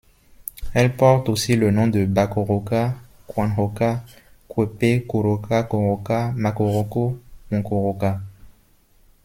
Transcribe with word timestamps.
Elle 0.73 0.97
porte 0.97 1.29
aussi 1.29 1.55
le 1.55 1.69
nom 1.69 1.85
de 1.85 2.05
bakoroka, 2.05 2.95
cuanhoca, 3.27 4.03
cuepe, 4.47 5.05
curoca, 5.07 5.61
koroka, 5.61 6.33
makoroko, 6.35 7.19
mucoroca. 7.51 8.19